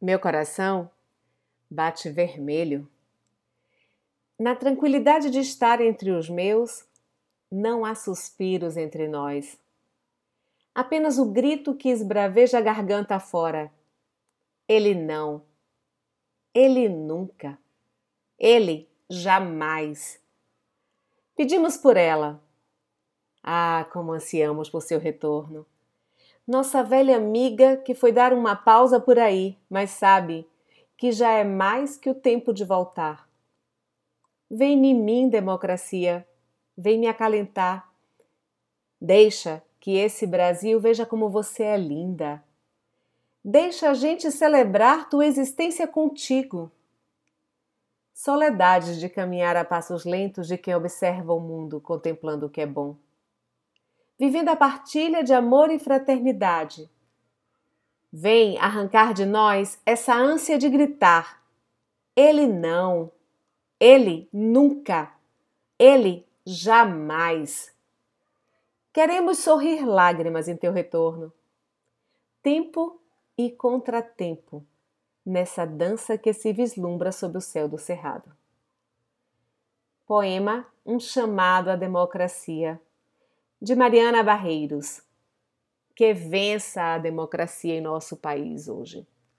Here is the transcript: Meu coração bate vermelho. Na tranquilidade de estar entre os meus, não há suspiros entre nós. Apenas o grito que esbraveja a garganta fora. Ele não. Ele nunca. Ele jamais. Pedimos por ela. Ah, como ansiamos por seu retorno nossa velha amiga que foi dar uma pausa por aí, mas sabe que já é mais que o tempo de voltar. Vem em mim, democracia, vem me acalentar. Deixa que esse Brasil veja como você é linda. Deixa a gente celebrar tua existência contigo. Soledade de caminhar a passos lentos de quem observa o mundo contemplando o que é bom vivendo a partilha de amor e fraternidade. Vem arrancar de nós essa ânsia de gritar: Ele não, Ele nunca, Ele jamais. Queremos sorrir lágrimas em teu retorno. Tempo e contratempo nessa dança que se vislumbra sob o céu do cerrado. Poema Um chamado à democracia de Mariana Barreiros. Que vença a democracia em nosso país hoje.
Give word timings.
Meu 0.00 0.20
coração 0.20 0.88
bate 1.68 2.08
vermelho. 2.08 2.88
Na 4.38 4.54
tranquilidade 4.54 5.28
de 5.28 5.40
estar 5.40 5.80
entre 5.80 6.12
os 6.12 6.30
meus, 6.30 6.86
não 7.50 7.84
há 7.84 7.96
suspiros 7.96 8.76
entre 8.76 9.08
nós. 9.08 9.58
Apenas 10.72 11.18
o 11.18 11.24
grito 11.24 11.74
que 11.74 11.88
esbraveja 11.88 12.58
a 12.58 12.60
garganta 12.60 13.18
fora. 13.18 13.72
Ele 14.68 14.94
não. 14.94 15.42
Ele 16.54 16.88
nunca. 16.88 17.58
Ele 18.38 18.88
jamais. 19.10 20.22
Pedimos 21.34 21.76
por 21.76 21.96
ela. 21.96 22.40
Ah, 23.42 23.84
como 23.92 24.12
ansiamos 24.12 24.70
por 24.70 24.80
seu 24.80 25.00
retorno 25.00 25.66
nossa 26.48 26.82
velha 26.82 27.14
amiga 27.14 27.76
que 27.76 27.94
foi 27.94 28.10
dar 28.10 28.32
uma 28.32 28.56
pausa 28.56 28.98
por 28.98 29.18
aí, 29.18 29.58
mas 29.68 29.90
sabe 29.90 30.48
que 30.96 31.12
já 31.12 31.30
é 31.30 31.44
mais 31.44 31.98
que 31.98 32.08
o 32.08 32.14
tempo 32.14 32.54
de 32.54 32.64
voltar. 32.64 33.28
Vem 34.50 34.86
em 34.86 34.94
mim, 34.94 35.28
democracia, 35.28 36.26
vem 36.74 36.98
me 36.98 37.06
acalentar. 37.06 37.92
Deixa 38.98 39.62
que 39.78 39.94
esse 39.98 40.26
Brasil 40.26 40.80
veja 40.80 41.04
como 41.04 41.28
você 41.28 41.64
é 41.64 41.76
linda. 41.76 42.42
Deixa 43.44 43.90
a 43.90 43.94
gente 43.94 44.32
celebrar 44.32 45.10
tua 45.10 45.26
existência 45.26 45.86
contigo. 45.86 46.72
Soledade 48.14 48.98
de 48.98 49.08
caminhar 49.10 49.54
a 49.54 49.66
passos 49.66 50.06
lentos 50.06 50.48
de 50.48 50.56
quem 50.56 50.74
observa 50.74 51.34
o 51.34 51.40
mundo 51.40 51.78
contemplando 51.78 52.46
o 52.46 52.50
que 52.50 52.62
é 52.62 52.66
bom 52.66 52.96
vivendo 54.18 54.48
a 54.48 54.56
partilha 54.56 55.22
de 55.22 55.32
amor 55.32 55.70
e 55.70 55.78
fraternidade. 55.78 56.90
Vem 58.12 58.58
arrancar 58.58 59.14
de 59.14 59.24
nós 59.24 59.80
essa 59.86 60.14
ânsia 60.14 60.58
de 60.58 60.68
gritar: 60.68 61.42
Ele 62.16 62.46
não, 62.46 63.12
Ele 63.78 64.28
nunca, 64.32 65.12
Ele 65.78 66.26
jamais. 66.44 67.72
Queremos 68.92 69.38
sorrir 69.38 69.86
lágrimas 69.86 70.48
em 70.48 70.56
teu 70.56 70.72
retorno. 70.72 71.32
Tempo 72.42 73.00
e 73.36 73.50
contratempo 73.50 74.64
nessa 75.24 75.66
dança 75.66 76.16
que 76.16 76.32
se 76.32 76.52
vislumbra 76.52 77.12
sob 77.12 77.36
o 77.36 77.40
céu 77.40 77.68
do 77.68 77.78
cerrado. 77.78 78.32
Poema 80.06 80.66
Um 80.86 80.98
chamado 80.98 81.68
à 81.68 81.76
democracia 81.76 82.80
de 83.60 83.74
Mariana 83.74 84.22
Barreiros. 84.22 85.02
Que 85.94 86.14
vença 86.14 86.94
a 86.94 86.98
democracia 86.98 87.74
em 87.74 87.80
nosso 87.80 88.16
país 88.16 88.68
hoje. 88.68 89.06